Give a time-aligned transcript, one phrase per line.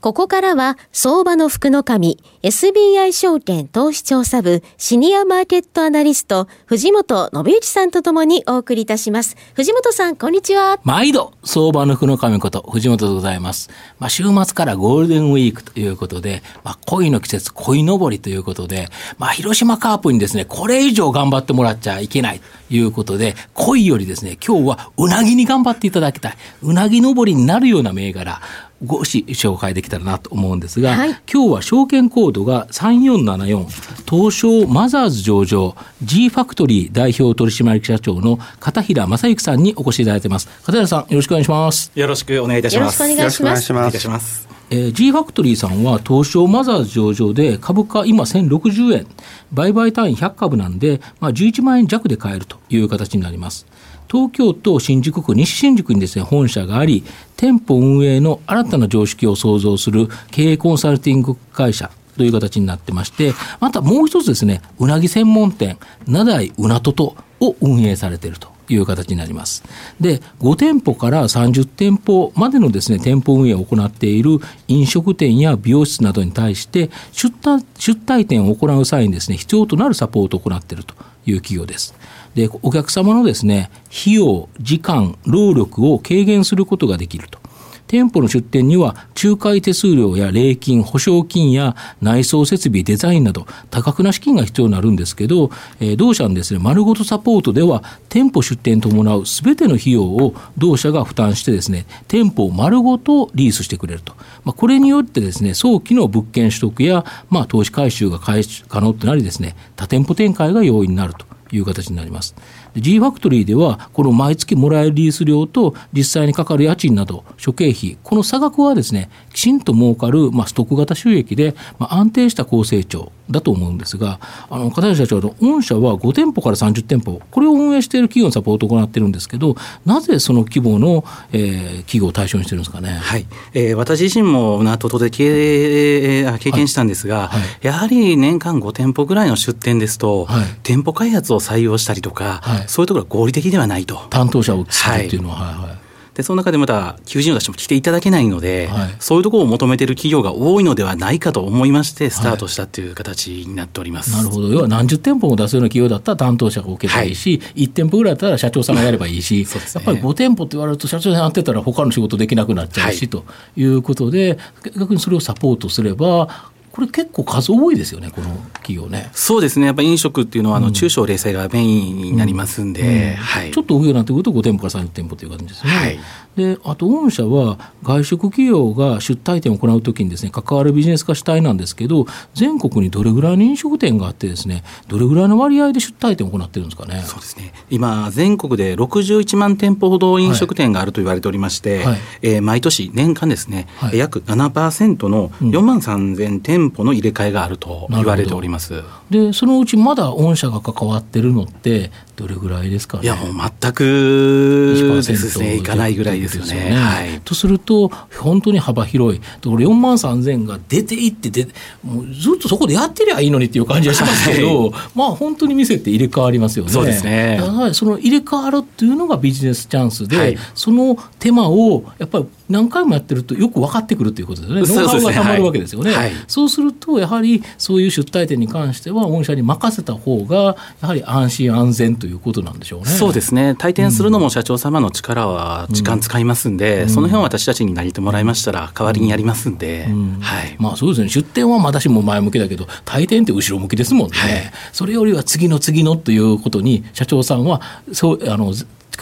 [0.00, 9.36] ここからは、相場の福の神、SBI 証券投資調査部、シニアマーケットアナリスト、藤本信之さんとともにお送りいたします。
[9.52, 10.80] 藤本さん、こんにちは。
[10.84, 13.68] 毎度、相場の福の神こと、藤本でございます。
[13.98, 26.36] まあ、週末からゴールデンウィークということで、まあ、恋の季節、恋のぼりということで、まあ、広島カープにですね、これ以上頑張ってもらっちゃいけないいうことで、恋よりですね、今日はうなぎに頑張っていただきたい。
[26.62, 28.40] うなぎ登りになるような銘柄、
[28.84, 33.66] ごし紹介できたらなと思うんですが、はい、今日は証券コードが3474
[34.10, 40.48] 東証マザーズ上場 G ファクトリー代表取締役社長の片平正幸さんにお越しいただいてます。
[40.64, 41.92] 片平さんよろしくお願いします。
[41.94, 43.00] よろしくお願いいたします。
[43.08, 43.72] よろしくお願いします。
[43.72, 49.06] お願いしますえー、G ファクトリーさんは東証マザーズ上場で株価今1060円。
[49.52, 53.64] 売買単位100株なんで、まあ、11万円弱で買えるという形になります。
[54.10, 57.04] 東京都新宿区西新宿にですね本社があり
[57.36, 69.64] 店舗運営の新たな常識を創造する経営コンサルティング会社という形になってましてまたもう一つですねうなぎ専門店名代うなととを運営されているという形になります。
[69.98, 74.38] で、5店舗から30店舗までのですね、店舗運営を行っている
[74.68, 77.30] 飲食店や美容室などに対して出
[77.78, 80.94] 出退店を行う際にですね、必要となるサポートを行っていると
[81.26, 81.94] いう企業です。
[82.34, 87.40] でお客様のですね費用時間労力を軽減することができると
[87.90, 104.14] 店舗の出店には仲介手数料や礼金、保証金や内装設備、デザインなど多額な資金が必要になるんですけど、えー、同社のですね、丸ごとサポートでは店舗出店に伴うすべての費用を同社が負担してですね、店舗を丸ごとリースしてくれると。
[104.44, 111.26] まあ、これによってですね、早期の物件取得や、まあ、投資回収が可能となりですね、多店舗展開が容易になると。
[111.52, 112.34] いう形になります。
[112.76, 124.18] G ファクトリーでは、この毎月もらえるリース料と実際にかかる家賃など、諸経費、この差額はですね、きちんと儲かる、まあ、ストック型収益で、まあ、安定した高成長だと思うんですが、
[124.50, 132.90] あの、片社長の御社は5店舗から30店舗、これを運営している企業のサポートを行っているんですけど、なぜその規模の、えー、企業を対象にしてるんですかね？
[132.90, 133.26] はい。
[133.54, 144.06] えー、私自身もナトトで経営経験したんですが、はいはい、やはり年間5店舗ぐらいの出店ですと、はい、店舗開発を採用したりとか、そういうところは合理的ではないと。
[144.10, 145.70] 担当者を作るっていうのは、はい。
[145.70, 145.80] はい。
[146.20, 154.48] でその中でまた求人を出しても来ていただけないので、はい、そういうところを求めている企業が多いのではないかと思いましてスタートしたという形になっております、はい、なるほど。
[154.48, 163.24] 要は何十店舗も出すような企業だったら担当者が受けたらいいし、はい、1店舗ぐらいだったら社長さんがやればいいし、 ね、やっぱり5店舗って言われると社長さんやってたら他の仕事できなくなっちゃうし、と
[163.56, 164.38] いうことで
[164.78, 169.10] 逆にそれをサポートすればこれ結構数多いですよね、この企業ね。
[169.12, 175.72] そうですね、やっぱり飲食っていうのは、あの中小零細がメインになりますんで、はい、ちょっと上になってくると5店舗から30店舗という感じですね。
[175.72, 175.98] はい。
[176.36, 187.02] であと御社は外食企業が出退店を行うときにですね関わるビジネス化主体なんですけど全国にどれぐらいの飲食店があってですねどれぐらいの割合で出退店を行ってるんですかね。
[187.04, 187.52] そうですね。
[187.68, 204.74] 今全国で61万店舗ほど飲食店があると言われておりまして、はい、えー、毎年年間ですね、はい、約7%の4万3000店舗の入れ替えがあると言われております、でそのうちまだ御社が関わってるのってどれぐらいですか、ね、いやもう全く
[205.06, 205.56] ですね。
[205.56, 206.72] いかないぐらいですよね。
[206.72, 207.88] はい、とすると
[208.18, 209.20] 本当に幅広い。
[209.40, 211.48] ところ4万3000が出ていってで
[211.82, 216.70] もうずっとそこでやってりゃいいのにっていう感じはしますけど、はい、まあ本当に店って入れ替わりますよね。
[216.70, 217.40] そうですね。
[217.72, 225.92] その入れ替わるっていうのがビジネスチャンスで、はい、その手間をやっぱり何回もやってるとよく分かってくるということですね、ノウハウがたまるわけですよね。
[226.26, 232.86] そう、すると、やはりそういう出退店に関しては、御社に任せた方が、やはり安心安全ということなんでしょうね。
[232.86, 247.60] そうですね、退店するのも社長様の力は時間使いますんで、うん、その辺は私たちになりてもらいましたら、代わりにやりますんで、うん、はい、まあそうですね、出店は私も前向きだけど、退店って後ろ向きですもんね、はい、それよりは次の次のということに、社長さんは
[247.92, 248.52] そうあの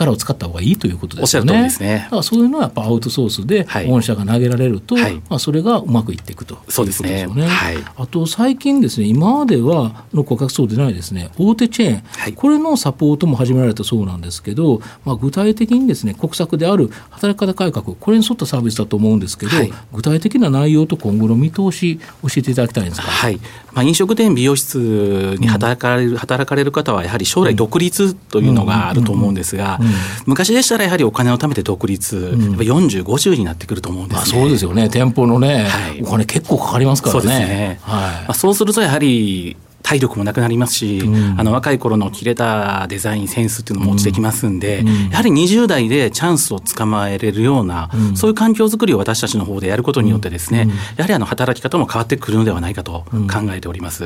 [0.05, 1.71] 力を使った方がいいということですよね。
[1.79, 7.27] だからそういうのはやっぱアウトソースで御社が投げられると、はい、まあ、それがうまくいっていくということですよね。
[7.27, 7.47] ね。
[7.47, 19.53] はい、あと最近ですね今まではの顧客層でないですね大手チェーン、はい、これのサポートも始められたそうなんですけど、まあ、具体的にですね国策である働き方改革これに沿ったサービスだと思うんですけど、
[19.93, 23.09] 具体的な内容と今後の見通し教えていただきたいんですか。
[23.09, 23.41] はい。
[23.73, 29.79] まあ、飲食店美容室に働かれる、うん、働かれる方はやはり将来独立というのがあると思うんですが、
[30.27, 37.21] 昔でしたらやはりお金を貯めて独立、うん、やっぱ40、50になってくると思うんです、ね、そうですよね、店舗のね、はい、お金結構かかりますからね。
[37.21, 38.01] そうですね、はい。
[38.01, 54.05] まあ、そうするとやはり体力もなくなりますし、うん、あの若い頃の切れたデザインセンスっていうのも落ちてきますんで、うん、やはり20代でチャンスをつかまえれるような、うん、そういう環境づくりを私たちの方でやることによってですね、やはりあの働き方も変わってくるのではないかと考えております。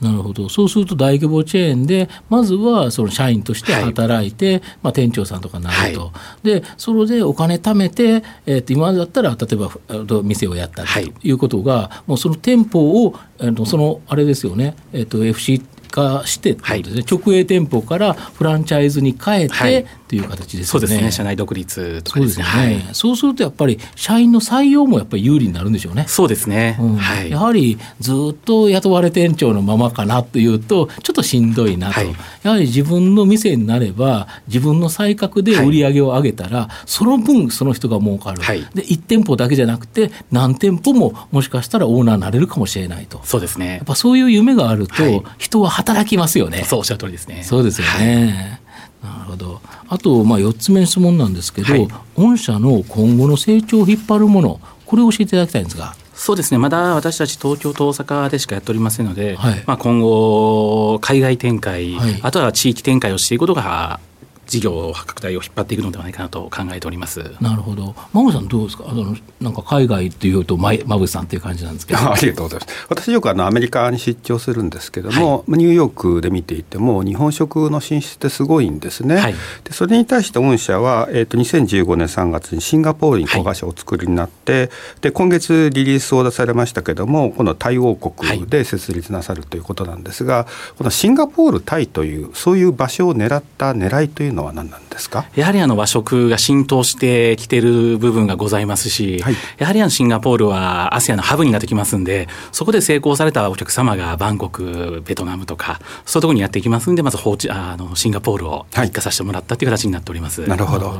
[0.00, 0.48] なるほど。
[0.48, 6.12] そうすると大規模チェーンでまずはその社員として働いて、はい、まあ、店長さんとかになると、は
[6.44, 11.32] い、でそれでお金貯めて、えー、と今だったら例えば店をやったとい。
[11.32, 20.66] うことが、はい、もうその店舗を、えー、とそのあれですよね、えー、と FC 化してですね、はい、直営店舗からフランチャイズに変えて、はい、という形ですね。
[20.66, 21.12] そうですね。
[21.12, 22.44] 社内独立とかですね。
[22.44, 26.06] そうですね、はい、そうするとやっぱり社員の採用もやっぱり有利になるんでしょうね。
[26.08, 26.78] そうですね。
[26.80, 32.00] うん、はい、やはりずっと雇われ店長のままかなというとちょっとしんどいなと、
[32.42, 38.40] やはり自分の店になれば自分の才覚で売り上げを上げたら、その分その人が儲かる。
[38.74, 43.20] で1店舗だけじゃなくて何店舗ももしかしたらオーナーになれるかもしれないと。
[43.24, 43.76] そうですね。
[43.76, 46.64] やっぱそういう夢があると、人は働きますよね。
[46.64, 47.42] そうおっしゃる通りですね。
[47.42, 48.60] そうですよね。
[49.02, 49.60] なるほど。
[49.88, 55.94] あと、まあ、4つ目の質問なんですけど、はい、御社の今後の成長を引っ張るもの、これを教えていただきたいんですが。
[56.14, 64.00] そうですね、まだ私たち東京と大阪でしかやっておりませんので、はい、まあ、今後、海外展開、はい、あとは地域展開をしていくことが
[64.48, 67.22] 事業拡大を引っ張っていくのではないかなと考えております。
[67.40, 72.00] なるほど、馬口さん、どうですか、あのなんか海外っていうと、馬口さんっていう感じなんですけど。
[72.10, 79.34] ありがとうございます、私、よくあのアメリカに出張するんですけども、はい、ニューヨークで見ていても、日本食の進出ってすごいんですね、はい、
[79.64, 84.70] でそれに対して御社は、えーと、2015年3月にシンガポールに子会社をお作りになって、はい、
[85.02, 90.46] で今月、リリースを出されましたけども、このタイ王国で設立なさるということなんですが、
[90.78, 95.26] このシンガポール、タイという、そういう場所を狙った狙いというのは何なんですか？
[95.34, 110.46] やはりあの和食が浸透してきてる部分がございますし、はい、やはりあのシンガポールはアセアのハブになってきますんで、そこで成功されたお客様がバンコク、ベトナムとか、そういうところにやっていきますんで、まず放置あのシンガポールを一家させてもらったという形になっております。
[110.46, 110.98] なるほど。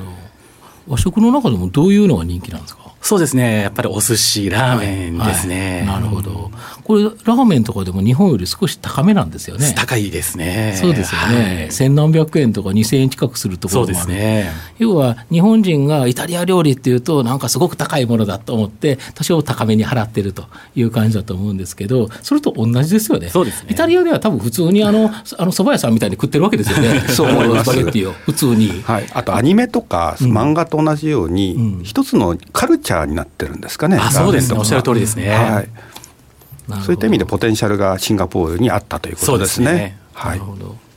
[0.86, 2.87] 和食の中でもどういうのが人気なんですか？
[3.08, 5.54] そうですね、やっぱりお寿司、ラーメンですね。
[5.56, 6.50] はいはい、なるほど、
[6.84, 9.72] これ、ラーメンとかでも日本より少し高めなんですよね。
[9.74, 10.74] 高いですね。
[10.78, 14.52] そうですよね、はい、千何百円とか2000円近くするところもあるそうですね。
[14.78, 20.44] 要は、日本人がイタリア料理っていうと、なんかすごく高いものだと思って、多少高めに払ってると
[20.76, 23.30] いう感じだと思うんですけど、それと同じですよね。
[23.30, 23.70] そうですね。
[23.70, 25.06] イタリアでは多分普通にあの、
[25.38, 27.00] あの蕎麦屋さんみたいに食ってるわけですよね。
[27.08, 27.70] そう思います。
[27.70, 28.82] スパゲッティを普通に。
[28.84, 29.06] はい。
[29.14, 33.98] あとアニメとか漫画と同じように、うん、一つのカルチャーになってるんですですかね。
[33.98, 35.28] あそうですね、おっしゃる通りですね。
[35.28, 35.68] はい。
[36.82, 39.66] そういった意味でポテンシャルがシンガポールにあったということですね。
[39.66, 40.38] すねはい。
[40.38, 40.88] なるほど。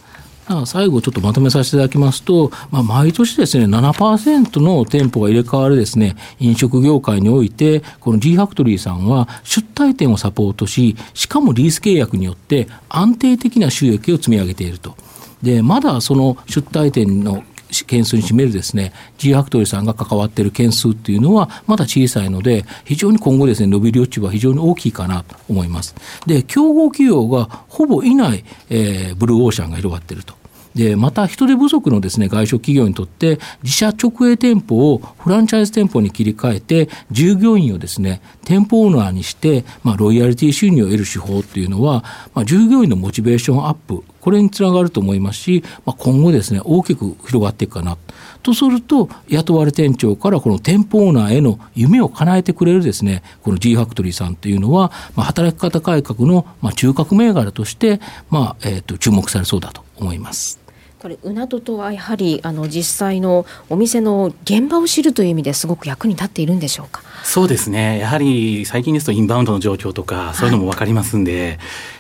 [0.66, 14.98] 最後ちょっとまとめさせていただきますと、まあ、毎年ですね、7%の店舗が入れ替わるですね、飲食業界において、この G ファクトリーさんは出退店をサポートし、しかもリース契約によって安定的な収益を積み上げていると。
[15.42, 17.44] で、まだその出退店の
[17.86, 25.96] 件数に占めるですね G ファクトリさんが関わっている件数っていうのはまだ小さいので非常に今後ですね伸びる余地は非常に大きいかなと思います。
[26.26, 30.42] で競合企業がほぼいない、えー、ブルーオーシャンが広がっていると。
[30.76, 42.04] でまた人手不足のですね外食企業にとって自社直営店舗をフランチャイズ店舗に切り替えて従業員をですね店舗オーナーにして、まあ、ロイヤリティ収入を得る手法っていうのは、
[42.34, 47.98] まあ、従業員のモチベーションアップこれにつながると思いますし、まあ、今後ですね大きく広がっていくかな
[48.44, 58.00] とすると雇われ店長からこの店舗オーナーへの夢を叶えてくれるですねこの G ファクトリーさんというのは、まあ、働き方改革の、まあ、中核銘柄として、
[58.30, 60.62] まあえーと注目されそうだと思います。
[61.02, 67.02] これうなどとはやはりあの実際のお店の現場を知るという意味ですごく役に立っているんでしょうか？
[67.24, 67.98] そうですね。
[67.98, 71.50] やはり最近ですとインバウンドの状況とかそういうのも分かりますんで、はい、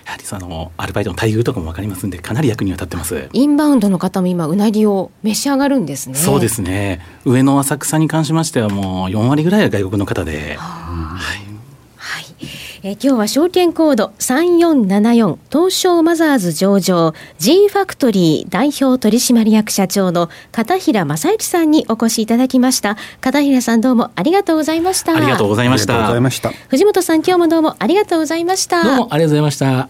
[0.05, 3.27] やはりそのアルバイトの待遇とかも分かりますんでかなり役には立ってます。
[3.33, 6.15] インバウンドの方も今うなぎを召し上がるんですね。
[6.15, 7.01] そうですね。
[7.25, 11.50] 上野浅草に関しましてはもう4割ぐらいは外国の方で、はあ、はい
[12.83, 22.97] え今日は証券コード3474東証マザーズ上場 G ファクトリー代表取締役社長の片平正幸さんにお越しいただきました。
[23.19, 25.15] 片平さんどうもありがとうございました。
[25.15, 26.49] ありがとうございました。
[26.69, 28.83] 藤本さん今日もどうもありがとうございました。
[28.83, 29.89] どうもありがとうございました。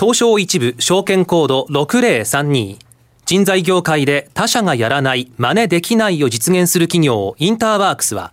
[0.00, 2.78] 東証一部証券コード6032
[3.26, 8.32] 人材業界で他社がやらない真似できないを実現する企業インターワークスは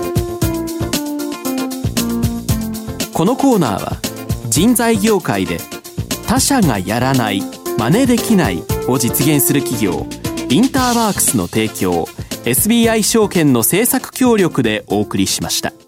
[3.21, 4.01] このコーナーは
[4.49, 5.59] 人材業界で
[6.27, 7.41] 他社がやらない
[7.77, 10.07] 真似できないを実現する企業
[10.49, 12.05] インターワークスの提供
[12.45, 15.80] SBI 証券の政策協力でお送りしました。